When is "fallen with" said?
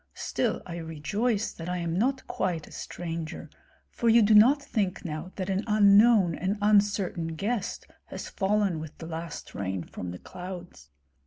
8.27-8.97